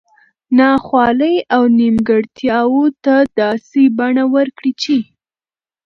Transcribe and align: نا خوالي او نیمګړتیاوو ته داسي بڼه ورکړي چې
نا 0.57 0.69
خوالي 0.85 1.35
او 1.55 1.63
نیمګړتیاوو 1.79 2.85
ته 3.03 3.15
داسي 3.37 3.83
بڼه 3.97 4.23
ورکړي 4.35 4.71
چې 4.81 4.97